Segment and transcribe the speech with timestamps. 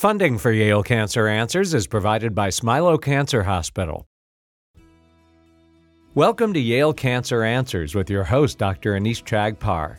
[0.00, 4.06] Funding for Yale Cancer Answers is provided by Smilow Cancer Hospital.
[6.14, 8.94] Welcome to Yale Cancer Answers with your host, Dr.
[8.98, 9.98] Anees Chagpar.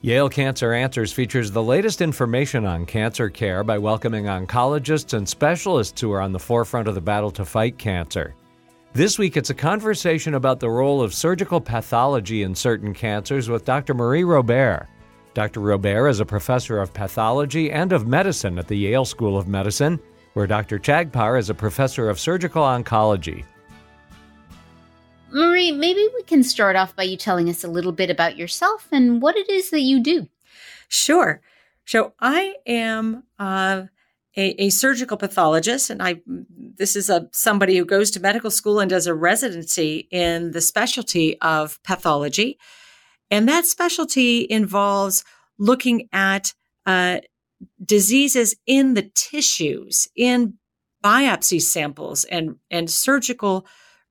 [0.00, 6.00] Yale Cancer Answers features the latest information on cancer care by welcoming oncologists and specialists
[6.00, 8.34] who are on the forefront of the battle to fight cancer.
[8.94, 13.64] This week, it's a conversation about the role of surgical pathology in certain cancers with
[13.64, 13.94] Dr.
[13.94, 14.88] Marie Robert.
[15.36, 15.60] Dr.
[15.60, 20.00] Robert is a professor of pathology and of medicine at the Yale School of Medicine,
[20.32, 20.78] where Dr.
[20.78, 23.44] Chagpar is a professor of surgical oncology.
[25.30, 28.88] Marie, maybe we can start off by you telling us a little bit about yourself
[28.90, 30.26] and what it is that you do.
[30.88, 31.42] Sure.
[31.84, 33.82] So I am uh,
[34.38, 36.22] a, a, surgical pathologist, and I
[36.78, 40.62] this is a somebody who goes to medical school and does a residency in the
[40.62, 42.58] specialty of pathology.
[43.30, 45.24] And that specialty involves
[45.58, 47.20] looking at uh,
[47.84, 50.54] diseases in the tissues, in
[51.02, 53.66] biopsy samples and, and surgical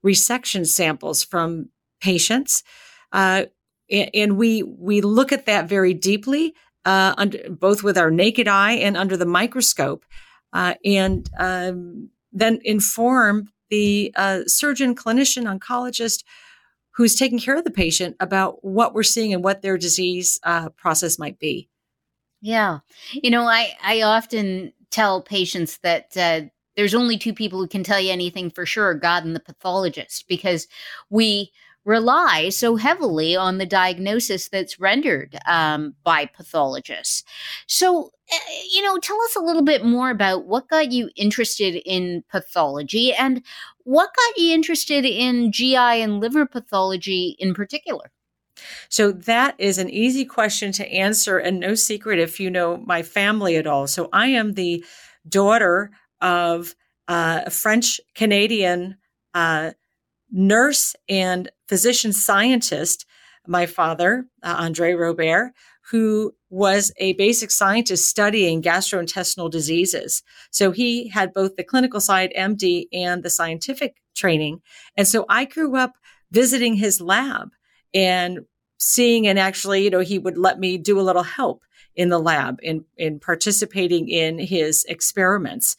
[0.06, 1.70] resection samples from
[2.02, 2.64] patients.
[3.12, 3.46] Uh,
[3.90, 6.54] and we, we look at that very deeply,
[6.86, 10.06] uh, under, both with our naked eye and under the microscope,
[10.54, 16.24] uh, and um, then inform the uh, surgeon, clinician, oncologist
[16.96, 20.70] who's taking care of the patient about what we're seeing and what their disease uh,
[20.70, 21.70] process might be.
[22.42, 22.80] Yeah.
[23.12, 26.42] You know, I, I often tell patients that uh,
[26.78, 30.26] there's only two people who can tell you anything for sure God and the pathologist,
[30.28, 30.68] because
[31.10, 31.52] we
[31.84, 37.24] rely so heavily on the diagnosis that's rendered um, by pathologists.
[37.68, 38.38] So, uh,
[38.72, 43.14] you know, tell us a little bit more about what got you interested in pathology
[43.14, 43.44] and
[43.86, 48.12] what got you interested in GI and liver pathology in particular?
[48.90, 53.04] So that is an easy question to answer and no secret if you know my
[53.04, 53.88] family at all.
[53.88, 54.84] So I am the
[55.28, 55.92] daughter
[56.22, 56.76] of
[57.08, 58.98] a French Canadian
[59.34, 59.72] uh,
[60.32, 63.06] nurse and physician scientist,
[63.46, 65.54] my father, uh, Andre Robert,
[65.92, 70.24] who was a basic scientist studying gastrointestinal diseases.
[70.52, 74.62] So he had both the clinical side, MD, and the scientific training.
[74.96, 75.92] And so I grew up
[76.32, 77.50] visiting his lab
[77.94, 78.40] and
[78.80, 82.20] seeing and actually, you know, he would let me do a little help in the
[82.20, 85.76] lab in, in participating in his experiments.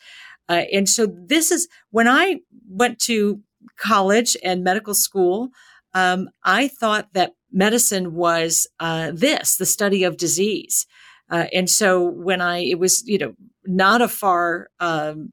[0.47, 3.41] Uh, and so this is when I went to
[3.79, 5.49] college and medical school,
[5.95, 10.87] um, I thought that medicine was uh, this, the study of disease.
[11.31, 13.34] Uh, and so when I, it was, you know,
[13.65, 15.33] not a far um,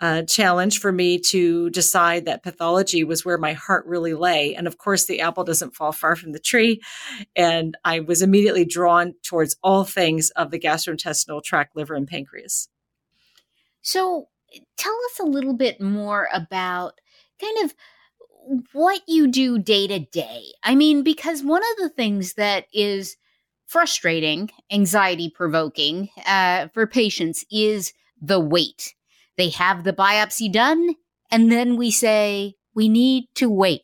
[0.00, 4.54] uh, challenge for me to decide that pathology was where my heart really lay.
[4.54, 6.82] And of course, the apple doesn't fall far from the tree.
[7.34, 12.68] And I was immediately drawn towards all things of the gastrointestinal tract, liver, and pancreas.
[13.80, 14.28] So
[14.76, 17.00] tell us a little bit more about
[17.40, 17.74] kind of
[18.72, 20.44] what you do day to day.
[20.62, 23.16] I mean, because one of the things that is
[23.66, 28.94] frustrating, anxiety provoking uh, for patients is the wait.
[29.36, 30.94] They have the biopsy done,
[31.30, 33.82] and then we say, we need to wait.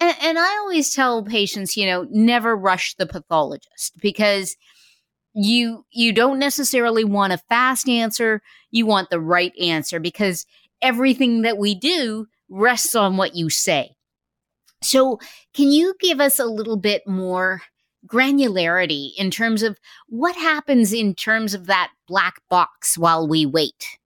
[0.00, 4.56] And, and I always tell patients, you know, never rush the pathologist because
[5.32, 10.44] you you don't necessarily want a fast answer you want the right answer because
[10.82, 13.92] everything that we do rests on what you say.
[14.82, 15.18] So,
[15.54, 17.62] can you give us a little bit more
[18.06, 19.78] granularity in terms of
[20.08, 23.98] what happens in terms of that black box while we wait?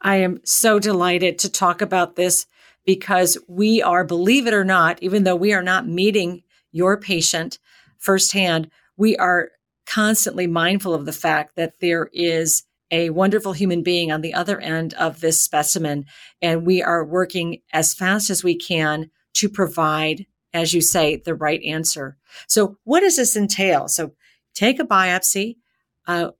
[0.00, 2.46] I am so delighted to talk about this
[2.84, 6.42] because we are, believe it or not, even though we are not meeting
[6.72, 7.58] your patient
[7.98, 9.50] firsthand, we are
[9.86, 14.60] constantly mindful of the fact that there is a wonderful human being on the other
[14.60, 16.06] end of this specimen.
[16.40, 21.34] And we are working as fast as we can to provide, as you say, the
[21.34, 22.16] right answer.
[22.46, 23.88] So, what does this entail?
[23.88, 24.12] So,
[24.54, 25.56] take a biopsy.
[26.06, 26.30] Uh,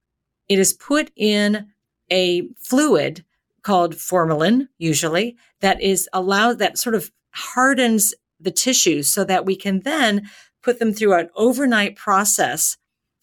[0.48, 1.68] it is put in
[2.10, 3.24] a fluid
[3.62, 9.56] called formalin, usually, that is allowed, that sort of hardens the tissues so that we
[9.56, 10.28] can then
[10.62, 12.76] put them through an overnight process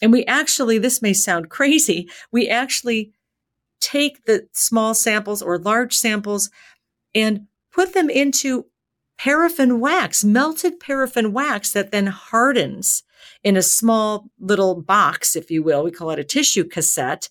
[0.03, 3.13] and we actually, this may sound crazy, we actually
[3.79, 6.49] take the small samples or large samples
[7.15, 8.65] and put them into
[9.17, 13.03] paraffin wax, melted paraffin wax that then hardens
[13.45, 15.85] in a small little box, if you will.
[15.85, 17.29] We call it a tissue cassette.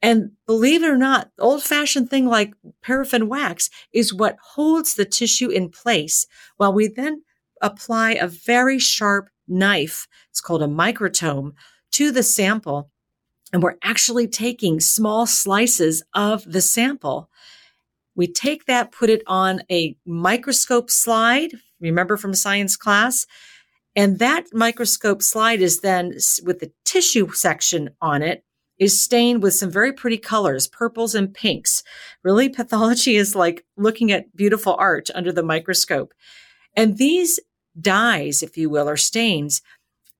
[0.00, 5.04] And believe it or not, old fashioned thing like paraffin wax is what holds the
[5.04, 7.22] tissue in place while we then
[7.60, 10.06] apply a very sharp knife.
[10.30, 11.52] It's called a microtome
[11.92, 12.90] to the sample.
[13.52, 17.28] and we're actually taking small slices of the sample.
[18.14, 21.52] We take that, put it on a microscope slide.
[21.80, 23.26] Remember from science class?
[23.94, 26.14] And that microscope slide is then
[26.44, 28.42] with the tissue section on it
[28.78, 31.82] is stained with some very pretty colors, purples and pinks.
[32.24, 36.14] Really, pathology is like looking at beautiful art under the microscope.
[36.74, 37.38] And these
[37.80, 39.62] dyes, if you will, or stains,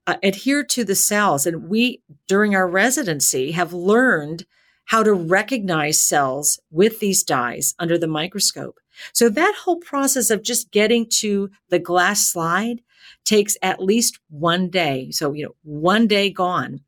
[0.06, 1.46] uh, adhere to the cells.
[1.46, 4.44] And we, during our residency, have learned
[4.86, 8.78] how to recognize cells with these dyes under the microscope.
[9.12, 12.82] So that whole process of just getting to the glass slide
[13.24, 15.10] takes at least one day.
[15.12, 16.80] So, you know, one day gone.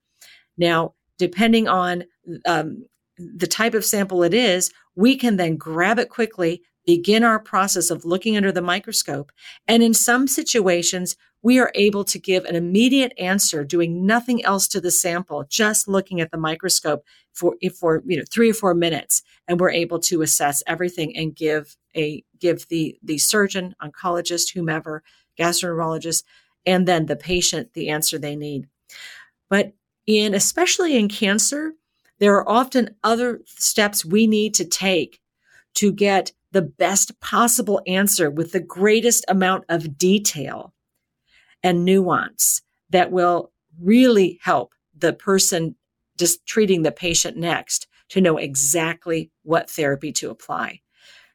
[0.59, 2.05] Now, depending on
[2.47, 2.85] um,
[3.17, 7.91] the type of sample it is, we can then grab it quickly, begin our process
[7.91, 9.33] of looking under the microscope.
[9.67, 14.67] And in some situations, we are able to give an immediate answer doing nothing else
[14.69, 18.75] to the sample, just looking at the microscope for, for, you know, three or four
[18.75, 19.23] minutes.
[19.47, 25.03] And we're able to assess everything and give a, give the, the surgeon, oncologist, whomever,
[25.39, 26.25] gastroenterologist,
[26.65, 28.67] and then the patient the answer they need.
[29.51, 29.75] But
[30.07, 31.75] in, especially in cancer,
[32.21, 35.21] there are often other steps we need to take
[35.75, 40.73] to get the best possible answer with the greatest amount of detail
[41.65, 45.75] and nuance that will really help the person
[46.17, 50.81] just treating the patient next to know exactly what therapy to apply.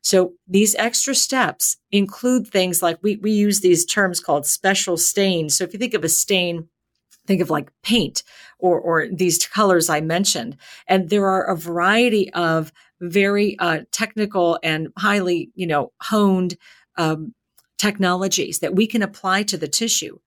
[0.01, 5.53] So these extra steps include things like we, we use these terms called special stains.
[5.53, 6.69] So if you think of a stain,
[7.27, 8.23] think of like paint
[8.57, 10.55] or, or these colors I mentioned.
[10.87, 12.71] And there are a variety of
[13.01, 16.57] very uh, technical and highly, you know, honed
[16.97, 17.33] um,
[17.77, 20.19] technologies that we can apply to the tissue.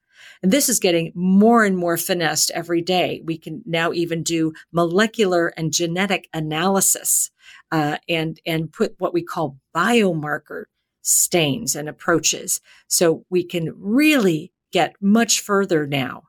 [0.43, 3.23] And this is getting more and more finessed every day.
[3.25, 7.31] We can now even do molecular and genetic analysis
[7.71, 10.65] uh, and and put what we call biomarker
[11.03, 12.61] stains and approaches.
[12.89, 16.25] So we can really get much further now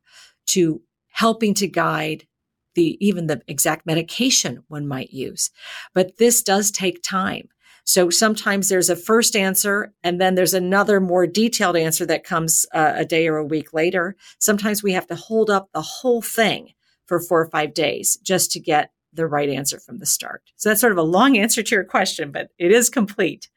[0.47, 2.27] to helping to guide
[2.75, 5.51] the even the exact medication one might use.
[5.93, 7.49] But this does take time.
[7.85, 12.65] So sometimes there's a first answer and then there's another more detailed answer that comes
[12.73, 14.15] uh, a day or a week later.
[14.39, 16.69] Sometimes we have to hold up the whole thing
[17.05, 20.41] for four or five days just to get the right answer from the start.
[20.55, 23.49] So that's sort of a long answer to your question, but it is complete.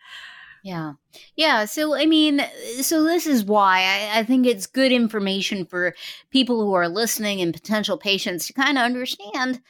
[0.66, 0.94] Yeah.
[1.36, 1.64] Yeah.
[1.66, 2.42] So, I mean,
[2.80, 5.94] so this is why I, I, think it's good information for
[6.30, 9.60] people who are listening and potential patients to kind of understand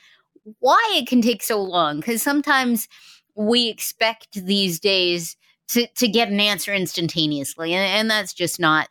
[0.61, 1.97] why it can take so long.
[1.97, 2.89] Because sometimes
[3.35, 5.37] we expect these days
[5.69, 8.89] to, to get an answer instantaneously, and, and that's just not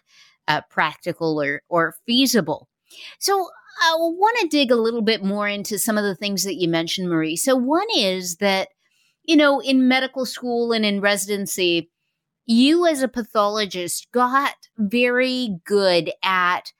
[0.47, 2.69] uh, practical or, or feasible.
[3.17, 3.49] So,
[3.81, 6.69] I want to dig a little bit more into some of the things that you
[6.69, 7.35] mentioned, Marie.
[7.35, 8.67] So, one is that,
[9.23, 11.89] you know, in medical school and in residency,
[12.45, 16.73] you as a pathologist got very good at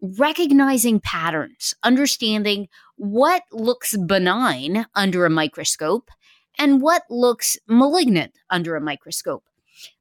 [0.00, 6.10] recognizing patterns, understanding what looks benign under a microscope
[6.58, 9.44] and what looks malignant under a microscope.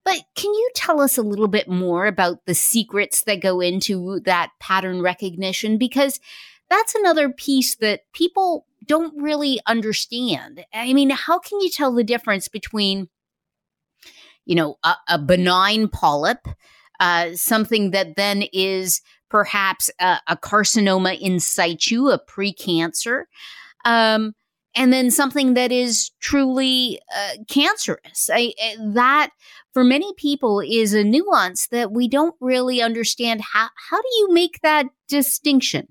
[0.03, 4.19] But can you tell us a little bit more about the secrets that go into
[4.25, 5.77] that pattern recognition?
[5.77, 6.19] Because
[6.69, 10.65] that's another piece that people don't really understand.
[10.73, 13.09] I mean, how can you tell the difference between
[14.45, 16.47] you know, a, a benign polyp,
[16.99, 23.23] uh, something that then is perhaps a, a, carcinoma in situ, a precancer,
[23.83, 24.33] um,
[24.75, 28.29] and then something that is truly uh, cancerous.
[28.31, 29.31] I, I, that,
[29.73, 33.41] for many people, is a nuance that we don't really understand.
[33.41, 35.87] How how do you make that distinction?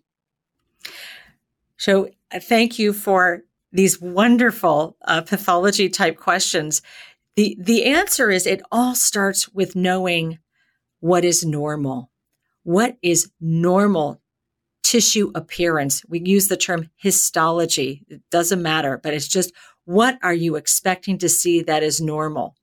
[1.77, 3.43] So, uh, thank you for
[3.73, 6.83] these wonderful uh, pathology type questions.
[7.37, 10.39] The, the answer is it all starts with knowing
[11.01, 12.11] what is normal.
[12.63, 14.21] What is normal
[14.83, 16.03] tissue appearance?
[16.09, 18.05] We use the term histology.
[18.09, 19.53] It doesn't matter, but it's just
[19.85, 22.55] what are you expecting to see that is normal?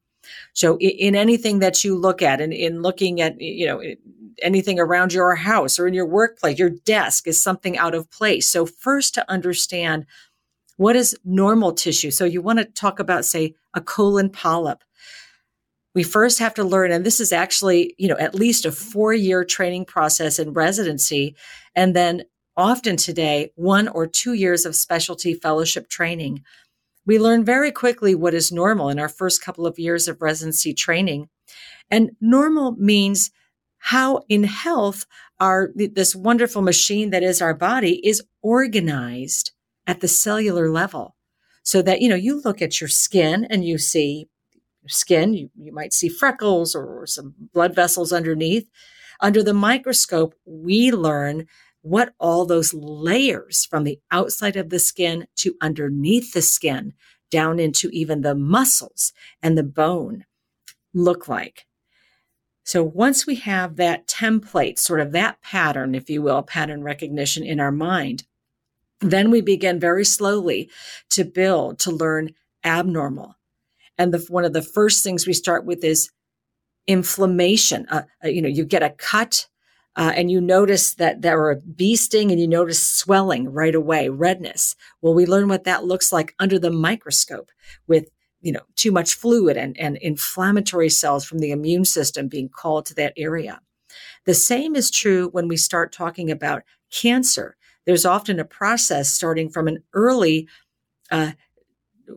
[0.53, 3.81] So in, anything that you look at and in looking at, you know,
[4.41, 8.47] anything around your house or in your workplace, your desk is something out of place.
[8.47, 10.05] So first to understand
[10.79, 12.09] what is normal tissue?
[12.09, 14.81] So you want to talk about, say, a colon polyp.
[15.93, 19.13] We first have to learn, and this is actually, you know, at least a four
[19.13, 21.35] year training process in residency.
[21.75, 22.23] And then
[22.55, 26.45] often today, one or two years of specialty fellowship training.
[27.05, 30.73] We learn very quickly what is normal in our first couple of years of residency
[30.73, 31.27] training.
[31.91, 33.31] And normal means
[33.79, 35.05] how in health
[35.41, 39.51] our this wonderful machine that is our body is organized
[39.89, 41.15] at the cellular level.
[41.63, 44.27] So that, you know, you look at your skin and you see
[44.87, 48.69] skin, you, you might see freckles or some blood vessels underneath.
[49.19, 51.47] Under the microscope, we learn
[51.81, 56.93] what all those layers from the outside of the skin to underneath the skin
[57.31, 60.25] down into even the muscles and the bone
[60.93, 61.65] look like.
[62.63, 67.43] So once we have that template, sort of that pattern, if you will, pattern recognition
[67.43, 68.25] in our mind,
[69.01, 70.69] then we begin very slowly
[71.11, 72.31] to build, to learn
[72.63, 73.35] abnormal.
[73.97, 76.09] And the, one of the first things we start with is
[76.87, 77.85] inflammation.
[77.89, 79.47] Uh, uh, you know, you get a cut
[79.95, 83.75] uh, and you notice that there are a bee sting and you notice swelling right
[83.75, 84.75] away, redness.
[85.01, 87.51] Well, we learn what that looks like under the microscope
[87.87, 88.09] with
[88.41, 92.85] you know too much fluid and, and inflammatory cells from the immune system being called
[92.87, 93.59] to that area.
[94.25, 97.57] The same is true when we start talking about cancer.
[97.89, 100.47] There's often a process starting from an early,
[101.09, 101.31] uh,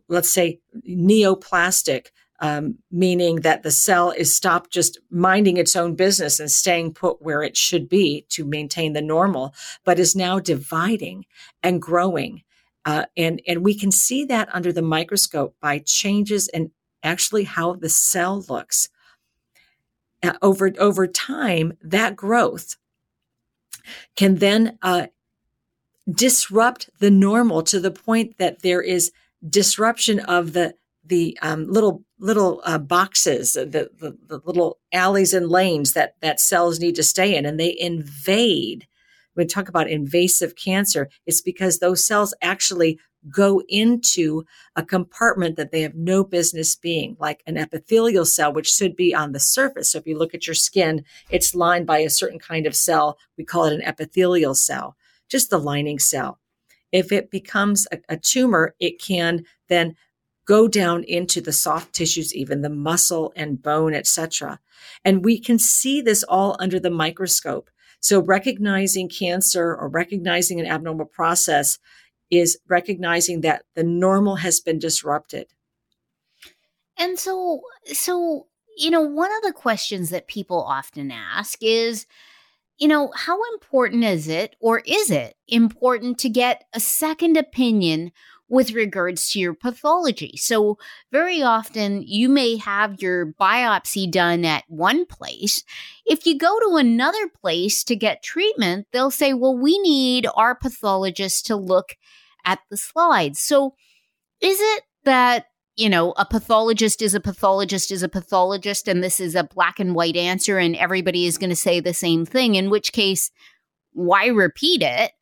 [0.06, 2.08] let's say, neoplastic
[2.40, 7.22] um, meaning that the cell is stopped just minding its own business and staying put
[7.22, 11.24] where it should be to maintain the normal, but is now dividing
[11.62, 12.42] and growing.
[12.84, 16.70] Uh, and, and we can see that under the microscope by changes in
[17.02, 18.90] actually how the cell looks.
[20.22, 22.76] Uh, over, over time, that growth
[24.16, 25.06] can then uh,
[26.10, 29.12] disrupt the normal to the point that there is
[29.48, 35.48] disruption of the the um, little little uh, boxes, the, the, the little alleys and
[35.48, 38.86] lanes that that cells need to stay in, and they invade.
[39.34, 42.98] When we talk about invasive cancer, it's because those cells actually
[43.30, 44.44] go into
[44.76, 49.14] a compartment that they have no business being, like an epithelial cell, which should be
[49.14, 49.92] on the surface.
[49.92, 53.16] So if you look at your skin, it's lined by a certain kind of cell.
[53.38, 54.96] We call it an epithelial cell,
[55.32, 56.38] just the lining cell.
[56.92, 59.96] If it becomes a, a tumor, it can then
[60.44, 64.60] go down into the soft tissues, even the muscle and bone, etc.
[65.04, 67.70] And we can see this all under the microscope.
[68.00, 71.78] So recognizing cancer or recognizing an abnormal process
[72.30, 75.46] is recognizing that the normal has been disrupted.
[76.98, 82.06] And so, so, you know, one of the questions that people often ask is,
[82.82, 88.10] you know, how important is it or is it important to get a second opinion
[88.48, 90.36] with regards to your pathology.
[90.36, 90.78] So,
[91.12, 95.62] very often you may have your biopsy done at one place.
[96.04, 100.56] If you go to another place to get treatment, they'll say, Well, we need our
[100.56, 101.96] pathologist to look
[102.44, 103.38] at the slides.
[103.38, 103.74] So,
[104.40, 105.46] is it that
[105.76, 109.80] you know, a pathologist is a pathologist is a pathologist, and this is a black
[109.80, 113.30] and white answer, and everybody is going to say the same thing, in which case,
[113.92, 115.12] why repeat it?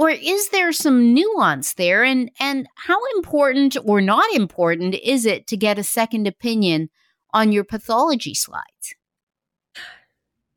[0.00, 2.02] or is there some nuance there?
[2.02, 6.88] And and how important or not important is it to get a second opinion
[7.34, 8.94] on your pathology slides?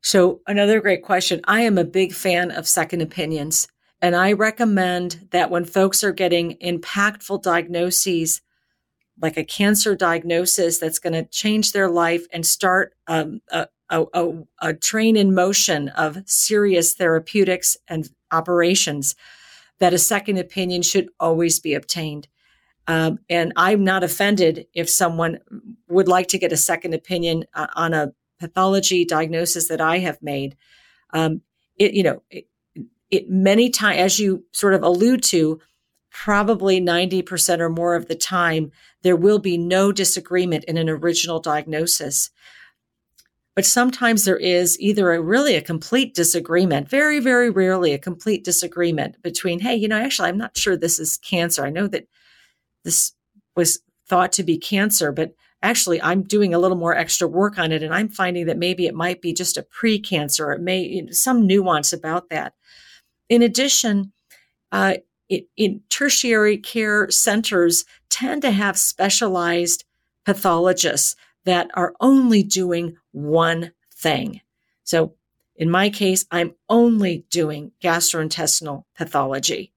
[0.00, 1.42] So another great question.
[1.44, 3.68] I am a big fan of second opinions
[4.00, 8.42] and i recommend that when folks are getting impactful diagnoses
[9.20, 14.04] like a cancer diagnosis that's going to change their life and start um, a, a,
[14.12, 19.14] a, a train in motion of serious therapeutics and operations,
[19.78, 22.28] that a second opinion should always be obtained.
[22.86, 25.38] Um, and I'm not offended if someone
[25.88, 30.20] would like to get a second opinion uh, on a pathology diagnosis that I have
[30.20, 30.56] made.
[31.12, 31.40] Um,
[31.76, 32.46] it, you know, it,
[33.10, 35.60] it many times, as you sort of allude to,
[36.14, 38.70] probably 90% or more of the time,
[39.02, 42.30] there will be no disagreement in an original diagnosis.
[43.56, 48.44] But sometimes there is either a really a complete disagreement, very, very rarely a complete
[48.44, 51.66] disagreement between, hey, you know, actually, I'm not sure this is cancer.
[51.66, 52.06] I know that
[52.84, 53.12] this
[53.56, 57.72] was thought to be cancer, but actually I'm doing a little more extra work on
[57.72, 60.52] it and I'm finding that maybe it might be just a pre-cancer.
[60.52, 62.54] It may you know, some nuance about that.
[63.28, 64.12] In addition,
[64.70, 64.94] uh,
[65.28, 69.84] it, in tertiary care centers tend to have specialized
[70.24, 74.40] pathologists that are only doing one thing.
[74.84, 75.14] So
[75.56, 79.72] in my case, I'm only doing gastrointestinal pathology.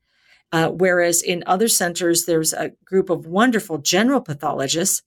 [0.51, 5.04] Uh, whereas in other centers, there's a group of wonderful general pathologists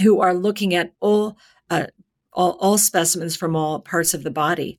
[0.00, 1.36] who are looking at all,
[1.68, 1.86] uh,
[2.32, 4.78] all, all specimens from all parts of the body.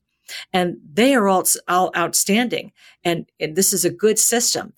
[0.52, 2.72] And they are all, all outstanding.
[3.04, 4.72] And, and this is a good system.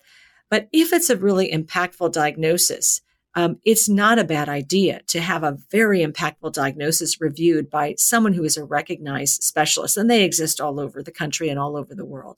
[0.49, 3.01] But if it's a really impactful diagnosis,
[3.35, 8.33] um, it's not a bad idea to have a very impactful diagnosis reviewed by someone
[8.33, 11.93] who is a recognized specialist, and they exist all over the country and all over
[11.93, 12.37] the world.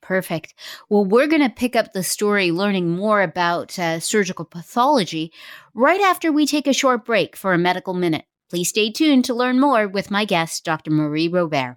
[0.00, 0.54] Perfect.
[0.88, 5.32] Well, we're going to pick up the story learning more about uh, surgical pathology
[5.74, 8.24] right after we take a short break for a medical minute.
[8.48, 10.90] Please stay tuned to learn more with my guest, Dr.
[10.90, 11.76] Marie Robert.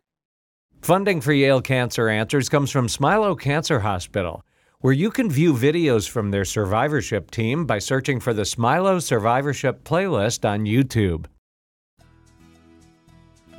[0.81, 4.43] Funding for Yale Cancer Answers comes from Smilow Cancer Hospital,
[4.81, 9.83] where you can view videos from their survivorship team by searching for the Smilow Survivorship
[9.83, 11.25] playlist on YouTube.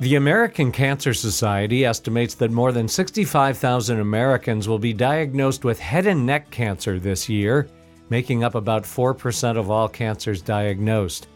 [0.01, 6.07] The American Cancer Society estimates that more than 65,000 Americans will be diagnosed with head
[6.07, 7.69] and neck cancer this year,
[8.09, 11.27] making up about 4% of all cancers diagnosed.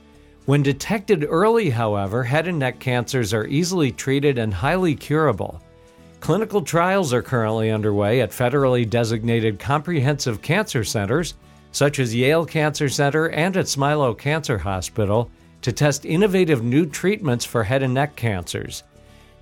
[0.48, 5.62] When detected early, however, head and neck cancers are easily treated and highly curable.
[6.19, 11.36] Clinical trials are currently underway at federally designated comprehensive cancer centers,
[11.71, 15.29] such as Yale Cancer Center and at Smilow Cancer Hospital,
[15.62, 18.83] to test innovative new treatments for head and neck cancers.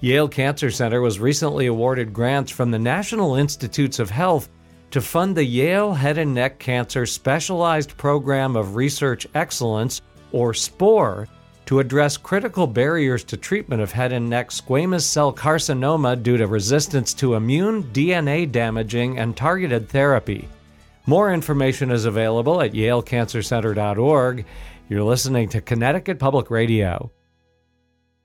[0.02, 4.50] Yale Cancer Center was recently awarded grants from the National Institutes of Health
[4.92, 10.02] to fund the Yale Head and Neck Cancer Specialized Program of Research Excellence,
[10.32, 11.28] or SPORE,
[11.66, 16.48] to address critical barriers to treatment of head and neck squamous cell carcinoma due to
[16.48, 20.48] resistance to immune, DNA damaging, and targeted therapy.
[21.06, 24.46] More information is available at yalecancercenter.org
[24.88, 27.12] you're listening to Connecticut Public Radio.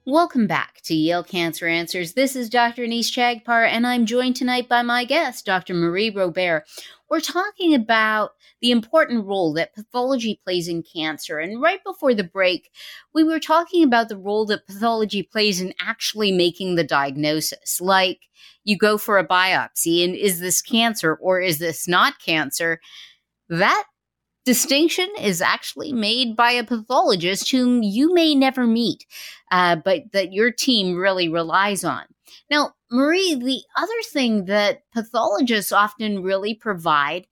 [0.05, 2.13] Welcome back to Yale Cancer Answers.
[2.13, 2.83] This is Dr.
[2.83, 5.73] Anees Chagpar, and I'm joined tonight by my guest, Dr.
[5.73, 6.65] Marie Robert.
[7.11, 11.41] We're talking about the important role that pathology plays in cancer.
[11.41, 12.71] And right before the break,
[13.13, 17.81] we were talking about the role that pathology plays in actually making the diagnosis.
[17.81, 18.21] Like
[18.63, 22.81] you go for a biopsy, and is this cancer or is this not cancer?
[23.49, 23.85] That
[24.45, 29.05] distinction is actually made by a pathologist whom you may never meet,
[29.51, 32.05] uh, but that your team really relies on.
[32.51, 37.27] Now, Marie, the other thing that pathologists often really provide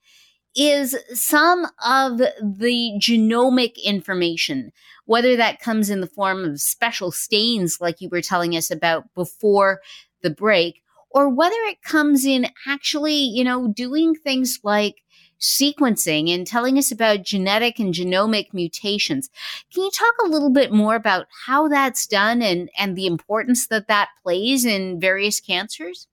[0.56, 4.72] is some of the genomic information,
[5.04, 9.04] whether that comes in the form of special stains, like you were telling us about
[9.14, 9.80] before
[10.22, 14.96] the break, or whether it comes in actually, you know, doing things like
[15.40, 19.30] sequencing and telling us about genetic and genomic mutations.
[19.72, 23.66] Can you talk a little bit more about how that's done and, and the importance
[23.68, 26.08] that that plays in various cancers?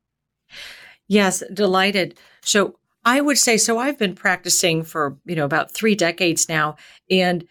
[1.08, 2.20] Yes, delighted.
[2.42, 6.76] So I would say so I've been practicing for, you know, about 3 decades now
[7.10, 7.48] and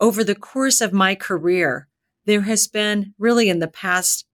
[0.00, 1.88] over the course of my career
[2.26, 4.26] there has been really in the past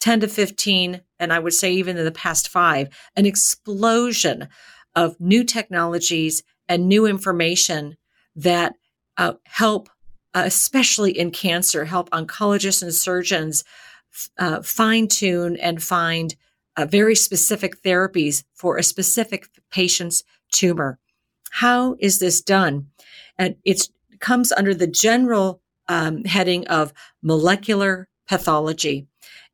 [0.00, 4.48] 10 to 15 and I would say even in the past 5 an explosion
[4.94, 7.96] of new technologies and new information
[8.36, 8.74] that
[9.16, 9.88] uh, help,
[10.34, 13.64] uh, especially in cancer, help oncologists and surgeons
[14.38, 16.34] uh, fine tune and find
[16.76, 20.98] uh, very specific therapies for a specific patient's tumor.
[21.50, 22.88] How is this done?
[23.38, 23.88] And it
[24.20, 29.06] comes under the general um, heading of molecular pathology.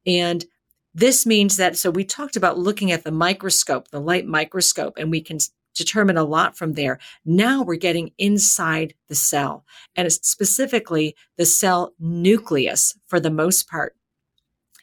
[0.06, 0.44] And
[0.96, 5.10] this means that, so we talked about looking at the microscope, the light microscope, and
[5.10, 5.38] we can
[5.74, 6.98] determine a lot from there.
[7.22, 13.68] Now we're getting inside the cell and it's specifically the cell nucleus for the most
[13.68, 13.94] part.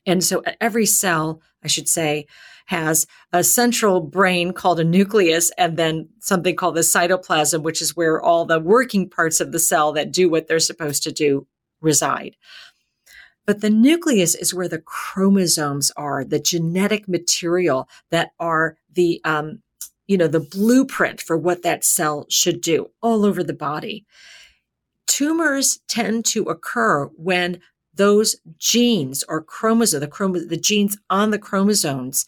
[0.06, 2.28] And so every cell, I should say,
[2.68, 7.96] has a central brain called a nucleus and then something called the cytoplasm, which is
[7.96, 11.48] where all the working parts of the cell that do what they're supposed to do
[11.82, 12.36] reside.
[13.46, 19.62] But the nucleus is where the chromosomes are, the genetic material that are the, um,
[20.08, 24.06] you know, the blueprint for what that cell should do all over the body.
[25.08, 27.60] Tumors tend to occur when
[27.94, 32.26] those genes or chromosomes, the, chrom- the genes on the chromosomes,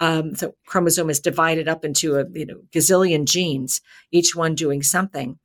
[0.00, 3.80] um, so chromosome is divided up into a you know gazillion genes,
[4.12, 5.38] each one doing something.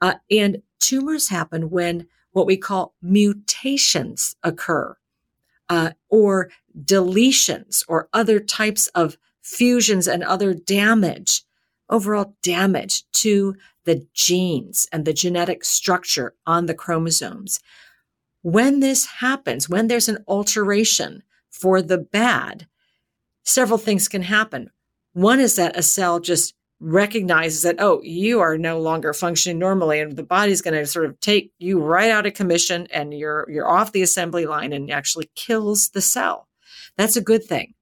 [0.00, 4.96] Uh, and tumors happen when what we call mutations occur,
[5.70, 11.42] uh, or deletions, or other types of fusions and other damage,
[11.88, 17.60] overall damage to the genes and the genetic structure on the chromosomes.
[18.42, 22.66] When this happens, when there's an alteration for the bad,
[23.44, 24.70] several things can happen.
[25.12, 30.00] One is that a cell just recognizes that, oh, you are no longer functioning normally
[30.00, 33.46] and the body's going to sort of take you right out of commission and you're,
[33.48, 36.46] you're off the assembly line and actually kills the cell.
[36.96, 37.74] That's a good thing.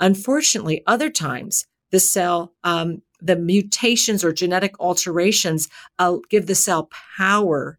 [0.00, 6.90] Unfortunately, other times the cell, um, the mutations or genetic alterations uh, give the cell
[7.16, 7.78] power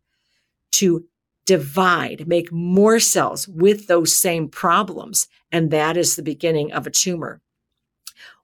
[0.72, 1.06] to
[1.46, 5.28] divide, make more cells with those same problems.
[5.52, 7.42] And that is the beginning of a tumor.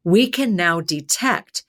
[0.03, 1.63] we can now detect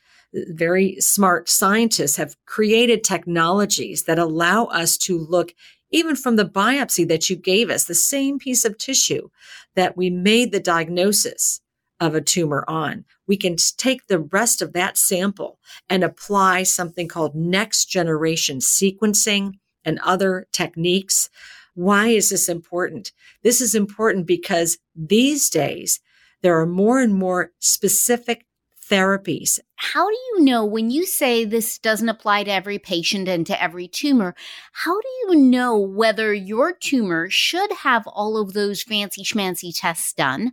[0.48, 5.54] very smart scientists have created technologies that allow us to look
[5.90, 9.28] even from the biopsy that you gave us, the same piece of tissue
[9.76, 11.60] that we made the diagnosis
[12.00, 13.04] of a tumor on.
[13.28, 19.58] We can take the rest of that sample and apply something called next generation sequencing
[19.84, 21.30] and other techniques.
[21.74, 23.12] Why is this important?
[23.44, 26.00] This is important because these days
[26.42, 28.46] there are more and more specific
[28.94, 29.58] therapies.
[29.74, 33.60] How do you know when you say this doesn't apply to every patient and to
[33.60, 34.36] every tumor?
[34.72, 40.12] How do you know whether your tumor should have all of those fancy schmancy tests
[40.12, 40.52] done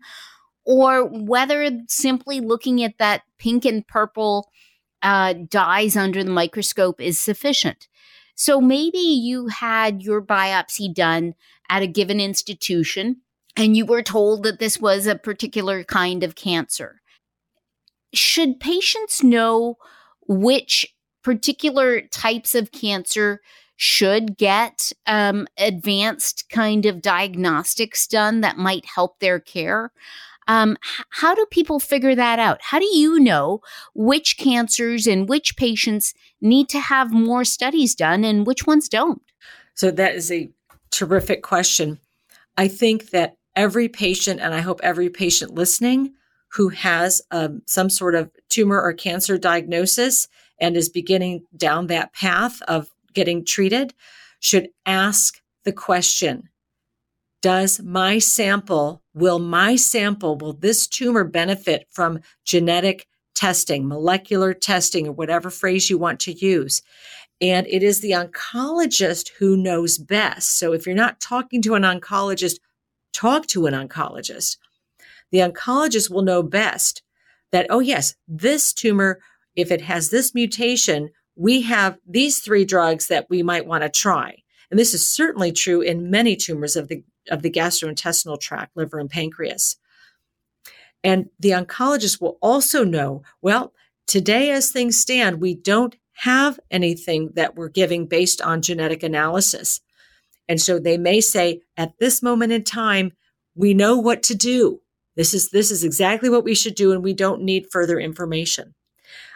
[0.66, 4.50] or whether simply looking at that pink and purple
[5.04, 7.88] uh, dyes under the microscope is sufficient?
[8.34, 11.36] So maybe you had your biopsy done
[11.70, 13.18] at a given institution
[13.56, 17.01] and you were told that this was a particular kind of cancer.
[18.14, 19.78] Should patients know
[20.28, 20.86] which
[21.24, 23.42] particular types of cancer
[23.76, 29.92] should get um, advanced kind of diagnostics done that might help their care?
[30.48, 32.60] Um, h- how do people figure that out?
[32.62, 33.62] How do you know
[33.94, 39.22] which cancers and which patients need to have more studies done and which ones don't?
[39.76, 40.52] So, that is a
[40.92, 42.00] terrific question.
[42.58, 46.14] I think that every patient, and I hope every patient listening
[46.54, 50.28] who has um, some sort of tumor or cancer diagnosis
[50.60, 53.94] and is beginning down that path of getting treated,
[54.40, 56.50] should ask the question
[57.42, 65.08] Does my sample, will my sample, will this tumor benefit from genetic testing, molecular testing,
[65.08, 66.82] or whatever phrase you want to use?
[67.40, 70.60] And it is the oncologist who knows best.
[70.60, 72.60] So if you're not talking to an oncologist,
[73.14, 74.58] talk to an oncologist.
[75.32, 77.04] The oncologist will know best
[77.52, 79.20] that, oh, yes, this tumor,
[79.56, 83.90] if it has this mutation, we have these three drugs that we might want to
[83.90, 84.38] try.
[84.70, 89.00] And this is certainly true in many tumors of the, of the gastrointestinal tract, liver
[89.00, 89.78] and pancreas.
[91.04, 93.74] And the oncologist will also know, well,
[94.08, 99.82] today as things stand, we don't have anything that we're giving based on genetic analysis.
[100.48, 103.14] And so they may say, at this moment in time,
[103.56, 104.82] we know what to do.
[105.22, 108.74] This is, this is exactly what we should do, and we don't need further information.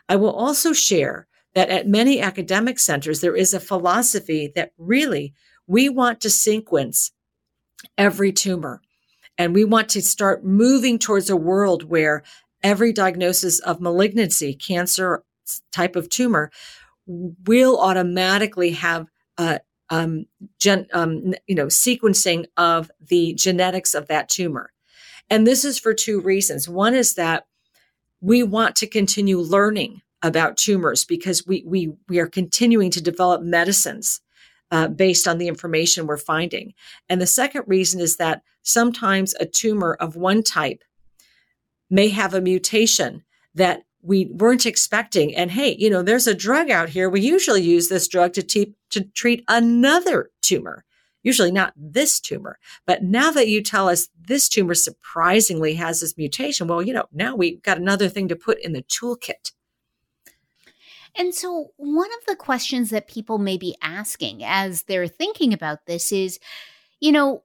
[0.10, 5.36] I will also share that at many academic centers, there is a philosophy that really
[5.68, 7.12] we want to sequence
[8.00, 8.82] every tumor.
[9.38, 12.24] And we want to start moving towards a world where
[12.64, 15.24] every diagnosis of malignancy, cancer
[15.72, 16.50] type of tumor,
[17.06, 19.06] will automatically have
[19.38, 19.60] a,
[19.92, 20.26] um,
[20.60, 24.72] gen, um, you know, sequencing of the genetics of that tumor.
[25.30, 26.70] And this is for two reasons.
[26.70, 27.46] One is that
[28.22, 33.42] we want to continue learning about tumors because we we we are continuing to develop
[33.42, 34.22] medicines
[34.72, 36.74] uh, based on the information we're finding.
[37.10, 40.84] And the second reason is that sometimes a tumor of one type
[41.90, 45.36] may have a mutation that we weren't expecting.
[45.36, 47.10] And hey, you know, there's a drug out here.
[47.10, 50.85] We usually use this drug to, te- to treat another tumor,
[51.26, 52.60] usually not this tumor.
[52.86, 57.08] But now that you tell us this tumor surprisingly has this mutation, well, you know,
[57.12, 59.52] now we've got another thing to put in the toolkit.
[61.18, 65.86] And so, one of the questions that people may be asking as they're thinking about
[65.86, 66.40] this is,
[67.00, 67.44] you know,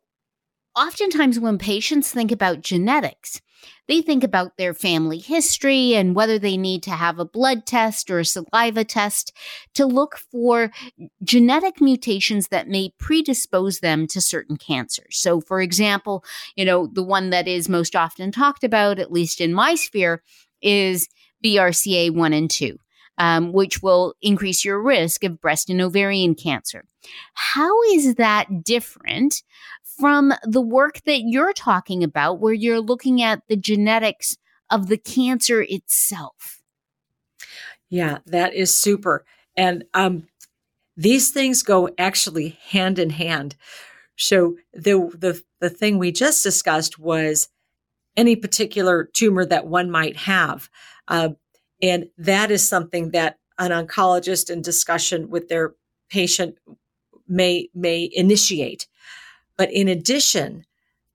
[0.76, 3.40] oftentimes when patients think about genetics,
[3.90, 8.08] they think about their family history and whether they need to have a blood test
[8.08, 9.32] or a saliva test
[9.74, 10.70] to look for
[11.24, 15.18] genetic mutations that may predispose them to certain cancers.
[15.18, 16.24] So, for example,
[16.54, 20.22] you know, the one that is most often talked about, at least in my sphere,
[20.62, 21.08] is
[21.44, 22.78] BRCA1 and 2.
[23.18, 26.84] Um, which will increase your risk of breast and ovarian cancer.
[27.34, 29.42] How is that different
[30.00, 34.36] from the work that you're talking about, where you're looking at the genetics
[34.70, 36.62] of the cancer itself.
[37.90, 39.24] Yeah, that is super.
[39.56, 40.28] And um,
[40.96, 43.56] these things go actually hand in hand.
[44.16, 47.48] So the the the thing we just discussed was
[48.16, 50.68] any particular tumor that one might have,
[51.08, 51.30] uh,
[51.82, 55.74] and that is something that an oncologist in discussion with their
[56.10, 56.56] patient
[57.26, 58.86] may may initiate.
[59.60, 60.64] But in addition,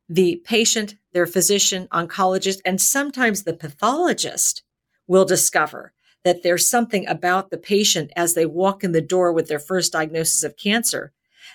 [0.08, 4.62] the patient, their physician, oncologist, and sometimes the pathologist
[5.08, 9.48] will discover that there's something about the patient as they walk in the door with
[9.48, 11.12] their first diagnosis of cancer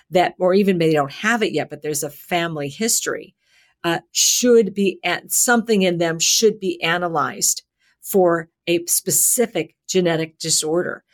[0.09, 3.35] that, or even maybe they don't have it yet, but there's a family history,
[3.85, 7.63] uh, should be, at, something in them should be analyzed
[8.01, 11.05] for a specific genetic disorder,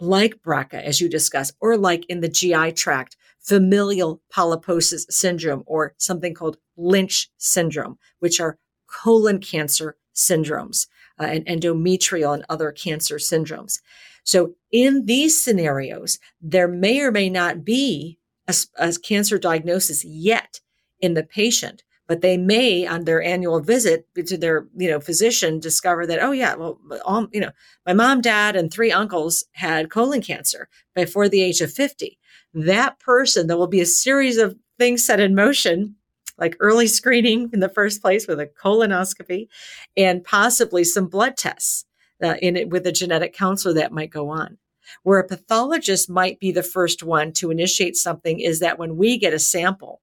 [0.00, 5.94] like BRCA, as you discussed, or like in the GI tract, familial polyposis syndrome, or
[5.98, 10.88] something called Lynch syndrome, which are colon cancer syndromes
[11.20, 13.80] uh, and endometrial and other cancer syndromes.
[14.24, 20.60] So in these scenarios, there may or may not be a, a cancer diagnosis yet
[21.00, 25.58] in the patient, but they may on their annual visit to their you know physician
[25.60, 27.50] discover that oh yeah well all, you know
[27.84, 32.18] my mom dad and three uncles had colon cancer before the age of 50
[32.54, 35.96] that person there will be a series of things set in motion
[36.38, 39.48] like early screening in the first place with a colonoscopy
[39.96, 41.84] and possibly some blood tests
[42.22, 44.58] uh, in it with a genetic counselor that might go on.
[45.02, 49.18] Where a pathologist might be the first one to initiate something is that when we
[49.18, 50.00] get a sample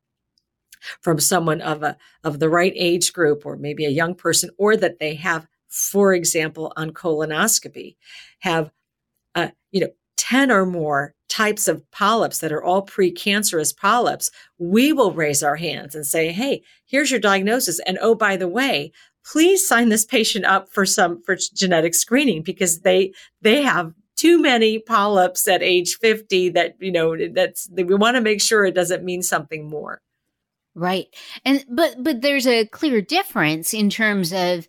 [1.02, 4.76] from someone of a of the right age group or maybe a young person or
[4.78, 7.96] that they have for example on colonoscopy
[8.40, 8.72] have
[9.36, 14.94] uh, you know 10 or more types of polyps that are all precancerous polyps we
[14.94, 17.80] will raise our hands and say hey here's your diagnosis.
[17.88, 18.92] And oh by the way
[19.26, 24.40] please sign this patient up for some for genetic screening because they they have too
[24.42, 28.76] many polyps at age 50 that you know that's we want to make sure it
[28.76, 30.02] doesn't mean something more
[30.76, 31.08] Right.
[31.46, 34.68] And but but there's a clear difference in terms of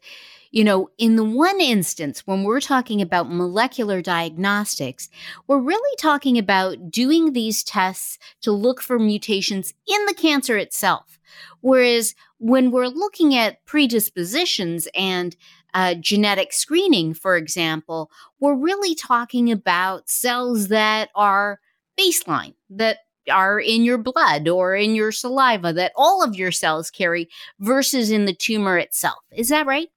[0.51, 5.09] you know, in the one instance, when we're talking about molecular diagnostics,
[5.49, 11.19] we're really talking about doing these tests to look for mutations in the cancer itself.
[11.61, 15.35] Whereas when we're looking at predispositions and
[15.75, 21.59] uh, genetic screening, for example, we're really talking about cells that are
[21.99, 22.99] baseline, that
[23.31, 28.11] are in your blood or in your saliva that all of your cells carry versus
[28.11, 29.19] in the tumor itself.
[29.33, 29.89] Is that right?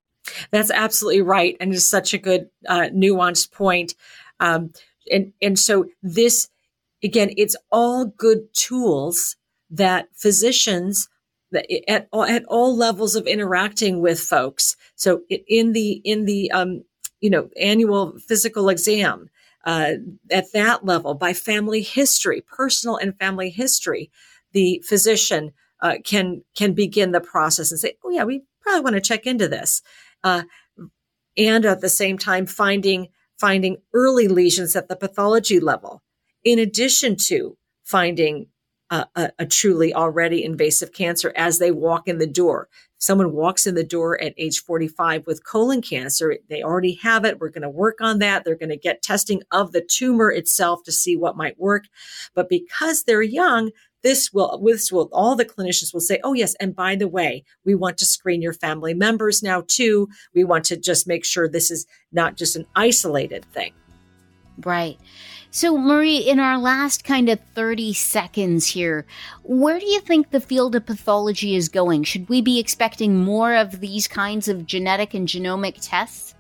[0.52, 1.56] That's absolutely right.
[1.60, 3.96] And it's such a good, uh, nuanced point.
[4.40, 4.74] Um,
[5.12, 6.50] and, and so this,
[7.04, 9.38] again, it's all good tools
[9.70, 11.10] that physicians
[11.88, 14.76] at, at all levels of interacting with folks.
[14.96, 16.84] So in the, in the, um,
[17.22, 19.30] you know, annual physical exam,
[19.68, 19.96] uh,
[20.32, 24.10] at that level by family history, personal and family history,
[24.54, 25.52] the physician
[25.82, 29.28] uh, can can begin the process and say, "Oh yeah, we probably want to check
[29.28, 29.82] into this,"
[30.24, 30.44] uh,
[31.36, 36.02] and at the same time finding finding early lesions at the pathology level,
[36.46, 38.48] in addition to finding
[38.90, 43.68] a, a, a, truly already invasive cancer as they walk in the door someone walks
[43.68, 47.40] in the door at age 45 with colon cancer, they already have it.
[47.40, 48.44] We're going to work on that.
[48.44, 51.86] They're going to get testing of the tumor itself to see what might work.
[52.34, 53.72] But because they're young,
[54.04, 56.56] this will, this will, all the clinicians will say, oh, yes.
[56.56, 60.08] And by the way, we want to screen your family members now too.
[60.34, 63.74] We want to just make sure this is not just an isolated thing.
[64.64, 64.98] Right.
[65.58, 69.08] So, Marie, in our last kind of 30 seconds here,
[69.42, 72.04] where do you think the field of pathology is going?
[72.04, 76.36] Should we be expecting more of these kinds of genetic and genomic tests?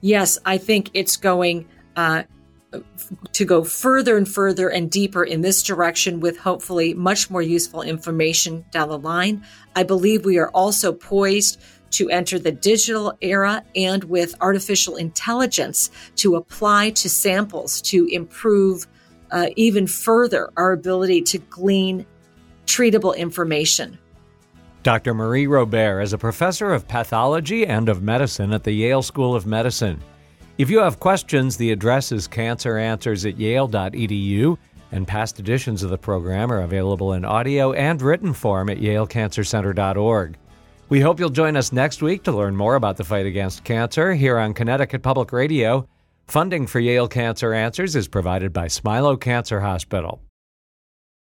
[0.00, 2.22] Yes, I think it's going uh,
[3.32, 7.82] to go further and further and deeper in this direction with hopefully much more useful
[7.82, 9.44] information down the line.
[9.74, 15.90] I believe we are also poised to enter the digital era and with artificial intelligence
[16.16, 18.86] to apply to samples to improve
[19.30, 22.06] uh, even further our ability to glean
[22.66, 23.98] treatable information.
[24.82, 25.14] Dr.
[25.14, 29.44] Marie Robert is a professor of pathology and of medicine at the Yale School of
[29.44, 30.00] Medicine.
[30.58, 34.56] If you have questions, the address is canceranswers at yale.edu,
[34.92, 40.36] and past editions of the program are available in audio and written form at yalecancercenter.org.
[40.88, 44.14] We hope you'll join us next week to learn more about the fight against cancer
[44.14, 45.88] here on Connecticut Public Radio.
[46.28, 50.20] Funding for Yale Cancer Answers is provided by Smilow Cancer Hospital.